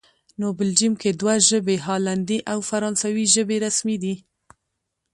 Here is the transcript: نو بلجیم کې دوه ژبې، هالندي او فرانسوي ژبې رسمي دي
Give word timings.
نو 0.39 0.47
بلجیم 0.57 0.93
کې 1.01 1.09
دوه 1.21 1.35
ژبې، 1.49 1.75
هالندي 1.87 2.39
او 2.51 2.59
فرانسوي 2.69 3.25
ژبې 3.35 3.57
رسمي 3.65 3.97
دي 4.03 4.15